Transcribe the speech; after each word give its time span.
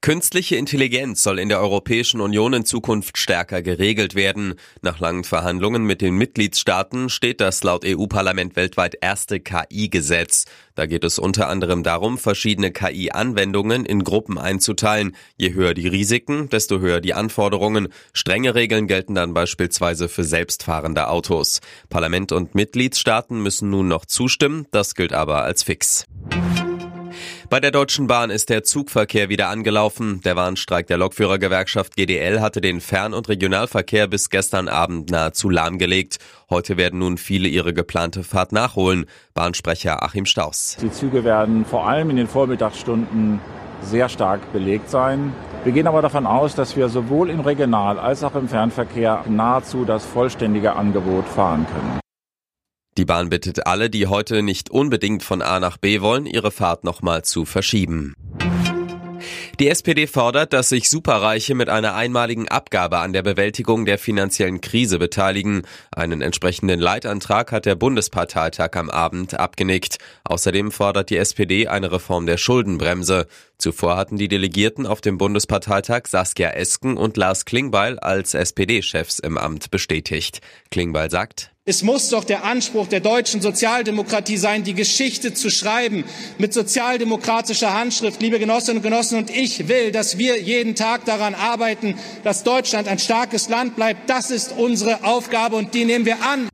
Künstliche 0.00 0.56
Intelligenz 0.56 1.22
soll 1.22 1.38
in 1.38 1.50
der 1.50 1.60
Europäischen 1.60 2.22
Union 2.22 2.54
in 2.54 2.64
Zukunft 2.64 3.18
stärker 3.18 3.60
geregelt 3.60 4.14
werden. 4.14 4.54
Nach 4.80 4.98
langen 4.98 5.24
Verhandlungen 5.24 5.84
mit 5.84 6.00
den 6.00 6.14
Mitgliedstaaten 6.14 7.10
steht 7.10 7.40
das 7.40 7.62
laut 7.62 7.84
EU-Parlament 7.84 8.56
weltweit 8.56 8.96
erste 9.02 9.40
KI-Gesetz. 9.40 10.46
Da 10.74 10.86
geht 10.86 11.04
es 11.04 11.18
unter 11.18 11.48
anderem 11.48 11.82
darum, 11.82 12.16
verschiedene 12.16 12.70
KI-Anwendungen 12.70 13.84
in 13.84 14.02
Gruppen 14.02 14.38
einzuteilen. 14.38 15.14
Je 15.36 15.52
höher 15.52 15.74
die 15.74 15.88
Risiken, 15.88 16.48
desto 16.48 16.80
höher 16.80 17.02
die 17.02 17.12
Anforderungen. 17.12 17.88
Strenge 18.14 18.54
Regeln 18.54 18.86
gelten 18.86 19.14
dann 19.14 19.34
beispielsweise 19.34 20.08
für 20.08 20.24
selbstfahrende 20.24 21.08
Autos. 21.08 21.60
Parlament 21.90 22.32
und 22.32 22.54
Mitgliedstaaten 22.54 23.42
müssen 23.42 23.68
nun 23.68 23.88
noch 23.88 24.06
zustimmen, 24.06 24.66
das 24.70 24.94
gilt 24.94 25.12
aber 25.12 25.42
als 25.42 25.62
fix. 25.62 26.06
Bei 27.50 27.58
der 27.58 27.72
Deutschen 27.72 28.06
Bahn 28.06 28.30
ist 28.30 28.48
der 28.48 28.62
Zugverkehr 28.62 29.28
wieder 29.28 29.48
angelaufen. 29.48 30.20
Der 30.24 30.36
Warnstreik 30.36 30.86
der 30.86 30.98
Lokführergewerkschaft 30.98 31.96
GDL 31.96 32.40
hatte 32.40 32.60
den 32.60 32.80
Fern- 32.80 33.12
und 33.12 33.28
Regionalverkehr 33.28 34.06
bis 34.06 34.30
gestern 34.30 34.68
Abend 34.68 35.10
nahezu 35.10 35.50
lahmgelegt. 35.50 36.18
Heute 36.48 36.76
werden 36.76 37.00
nun 37.00 37.18
viele 37.18 37.48
ihre 37.48 37.74
geplante 37.74 38.22
Fahrt 38.22 38.52
nachholen. 38.52 39.06
Bahnsprecher 39.34 40.00
Achim 40.04 40.26
Staus. 40.26 40.76
Die 40.80 40.92
Züge 40.92 41.24
werden 41.24 41.64
vor 41.64 41.88
allem 41.88 42.10
in 42.10 42.16
den 42.18 42.28
Vormittagsstunden 42.28 43.40
sehr 43.82 44.08
stark 44.08 44.52
belegt 44.52 44.88
sein. 44.88 45.34
Wir 45.64 45.72
gehen 45.72 45.88
aber 45.88 46.02
davon 46.02 46.28
aus, 46.28 46.54
dass 46.54 46.76
wir 46.76 46.88
sowohl 46.88 47.30
im 47.30 47.40
Regional- 47.40 47.98
als 47.98 48.22
auch 48.22 48.36
im 48.36 48.48
Fernverkehr 48.48 49.24
nahezu 49.28 49.84
das 49.84 50.06
vollständige 50.06 50.76
Angebot 50.76 51.26
fahren 51.26 51.66
können. 51.66 52.00
Die 52.98 53.04
Bahn 53.04 53.30
bittet 53.30 53.66
alle, 53.66 53.88
die 53.88 54.06
heute 54.06 54.42
nicht 54.42 54.70
unbedingt 54.70 55.22
von 55.22 55.42
A 55.42 55.60
nach 55.60 55.76
B 55.76 56.00
wollen, 56.00 56.26
ihre 56.26 56.50
Fahrt 56.50 56.84
nochmal 56.84 57.22
zu 57.22 57.44
verschieben. 57.44 58.14
Die 59.60 59.68
SPD 59.68 60.06
fordert, 60.06 60.54
dass 60.54 60.70
sich 60.70 60.88
Superreiche 60.88 61.54
mit 61.54 61.68
einer 61.68 61.94
einmaligen 61.94 62.48
Abgabe 62.48 62.98
an 62.98 63.12
der 63.12 63.22
Bewältigung 63.22 63.84
der 63.84 63.98
finanziellen 63.98 64.62
Krise 64.62 64.98
beteiligen. 64.98 65.62
Einen 65.94 66.22
entsprechenden 66.22 66.80
Leitantrag 66.80 67.52
hat 67.52 67.66
der 67.66 67.74
Bundesparteitag 67.74 68.70
am 68.76 68.88
Abend 68.88 69.38
abgenickt. 69.38 69.98
Außerdem 70.24 70.70
fordert 70.72 71.10
die 71.10 71.18
SPD 71.18 71.68
eine 71.68 71.92
Reform 71.92 72.24
der 72.24 72.38
Schuldenbremse. 72.38 73.26
Zuvor 73.58 73.98
hatten 73.98 74.16
die 74.16 74.28
Delegierten 74.28 74.86
auf 74.86 75.02
dem 75.02 75.18
Bundesparteitag 75.18 76.06
Saskia 76.06 76.50
Esken 76.52 76.96
und 76.96 77.18
Lars 77.18 77.44
Klingbeil 77.44 77.98
als 77.98 78.32
SPD-Chefs 78.32 79.18
im 79.18 79.36
Amt 79.36 79.70
bestätigt. 79.70 80.40
Klingbeil 80.70 81.10
sagt, 81.10 81.52
es 81.70 81.84
muss 81.84 82.08
doch 82.08 82.24
der 82.24 82.42
Anspruch 82.42 82.88
der 82.88 82.98
deutschen 82.98 83.40
Sozialdemokratie 83.40 84.38
sein, 84.38 84.64
die 84.64 84.74
Geschichte 84.74 85.34
zu 85.34 85.50
schreiben 85.50 86.04
mit 86.36 86.52
sozialdemokratischer 86.52 87.72
Handschrift. 87.72 88.20
Liebe 88.20 88.40
Genossinnen 88.40 88.78
und 88.78 88.82
Genossen, 88.82 89.18
und 89.18 89.30
ich 89.30 89.68
will, 89.68 89.92
dass 89.92 90.18
wir 90.18 90.40
jeden 90.42 90.74
Tag 90.74 91.04
daran 91.04 91.36
arbeiten, 91.36 91.96
dass 92.24 92.42
Deutschland 92.42 92.88
ein 92.88 92.98
starkes 92.98 93.48
Land 93.48 93.76
bleibt. 93.76 94.10
Das 94.10 94.32
ist 94.32 94.52
unsere 94.58 95.04
Aufgabe 95.04 95.54
und 95.54 95.72
die 95.72 95.84
nehmen 95.84 96.06
wir 96.06 96.20
an. 96.22 96.49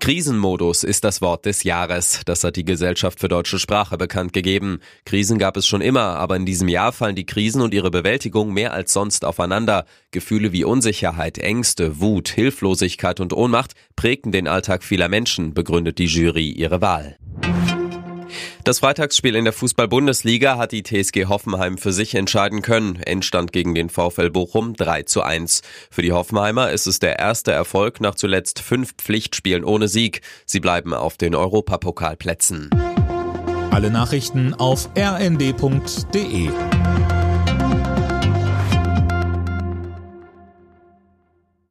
Krisenmodus 0.00 0.82
ist 0.82 1.04
das 1.04 1.20
Wort 1.20 1.44
des 1.44 1.62
Jahres. 1.62 2.22
Das 2.24 2.42
hat 2.42 2.56
die 2.56 2.64
Gesellschaft 2.64 3.20
für 3.20 3.28
deutsche 3.28 3.58
Sprache 3.58 3.98
bekannt 3.98 4.32
gegeben. 4.32 4.80
Krisen 5.04 5.38
gab 5.38 5.58
es 5.58 5.66
schon 5.66 5.82
immer, 5.82 6.16
aber 6.16 6.36
in 6.36 6.46
diesem 6.46 6.68
Jahr 6.68 6.92
fallen 6.92 7.14
die 7.14 7.26
Krisen 7.26 7.60
und 7.60 7.74
ihre 7.74 7.90
Bewältigung 7.90 8.52
mehr 8.52 8.72
als 8.72 8.94
sonst 8.94 9.26
aufeinander. 9.26 9.84
Gefühle 10.10 10.52
wie 10.52 10.64
Unsicherheit, 10.64 11.36
Ängste, 11.36 12.00
Wut, 12.00 12.30
Hilflosigkeit 12.30 13.20
und 13.20 13.34
Ohnmacht 13.34 13.74
prägten 13.94 14.32
den 14.32 14.48
Alltag 14.48 14.84
vieler 14.84 15.08
Menschen, 15.08 15.52
begründet 15.52 15.98
die 15.98 16.06
Jury 16.06 16.48
ihre 16.48 16.80
Wahl. 16.80 17.19
Das 18.64 18.80
Freitagsspiel 18.80 19.36
in 19.36 19.44
der 19.44 19.52
Fußball-Bundesliga 19.52 20.56
hat 20.56 20.72
die 20.72 20.82
TSG 20.82 21.26
Hoffenheim 21.26 21.78
für 21.78 21.92
sich 21.92 22.14
entscheiden 22.14 22.62
können. 22.62 22.96
Endstand 22.96 23.52
gegen 23.52 23.74
den 23.74 23.88
VfL 23.88 24.30
Bochum 24.30 24.74
3 24.74 25.04
zu 25.04 25.22
1. 25.22 25.62
Für 25.90 26.02
die 26.02 26.12
Hoffenheimer 26.12 26.70
ist 26.70 26.86
es 26.86 26.98
der 26.98 27.18
erste 27.18 27.52
Erfolg 27.52 28.00
nach 28.00 28.14
zuletzt 28.14 28.60
fünf 28.60 28.94
Pflichtspielen 28.96 29.64
ohne 29.64 29.88
Sieg. 29.88 30.22
Sie 30.46 30.60
bleiben 30.60 30.94
auf 30.94 31.16
den 31.16 31.34
Europapokalplätzen. 31.34 32.70
Alle 33.70 33.90
Nachrichten 33.90 34.54
auf 34.54 34.88
rnd.de 34.96 36.50